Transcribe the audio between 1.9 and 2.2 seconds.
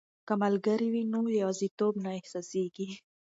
نه